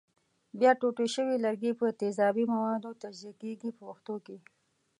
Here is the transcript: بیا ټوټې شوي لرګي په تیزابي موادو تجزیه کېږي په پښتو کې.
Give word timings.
بیا 0.59 0.71
ټوټې 0.79 1.07
شوي 1.15 1.35
لرګي 1.45 1.71
په 1.79 1.87
تیزابي 2.01 2.45
موادو 2.53 2.89
تجزیه 3.01 3.33
کېږي 3.41 3.69
په 3.77 3.81
پښتو 3.89 4.15
کې. 4.25 4.37